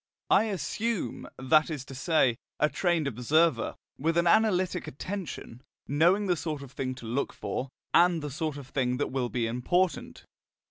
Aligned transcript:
I 0.31 0.45
assume, 0.45 1.27
that 1.37 1.69
is 1.69 1.85
to 1.85 1.93
say, 1.93 2.35
a 2.59 2.69
trained 2.69 3.05
observer, 3.05 3.75
with 3.99 4.17
an 4.17 4.25
analytic 4.25 4.87
attention, 4.87 5.61
knowing 5.87 6.25
the 6.25 6.35
sort 6.35 6.63
of 6.63 6.71
thing 6.71 6.95
to 6.95 7.05
look 7.05 7.31
for, 7.31 7.69
and 7.93 8.23
the 8.23 8.31
sort 8.31 8.57
of 8.57 8.65
thing 8.69 8.97
that 8.97 9.11
will 9.11 9.29
be 9.29 9.45
important. 9.45 10.25